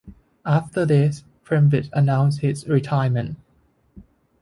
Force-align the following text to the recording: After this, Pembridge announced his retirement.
After 0.47 0.83
this, 0.83 1.23
Pembridge 1.45 1.91
announced 1.93 2.39
his 2.39 2.67
retirement. 2.67 3.37